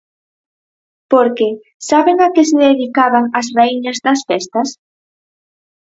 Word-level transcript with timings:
Porque 1.11 1.47
¿saben 1.89 2.17
a 2.25 2.27
que 2.35 2.43
se 2.49 2.57
dedicaban 2.69 3.25
as 3.39 3.47
raíñas 3.57 3.97
das 4.05 4.19
festas? 4.29 4.69